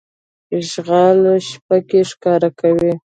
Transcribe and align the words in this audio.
شغال 0.71 1.19
شپه 1.47 1.77
کې 1.89 1.99
ښکار 2.09 2.43
کوي. 2.59 2.93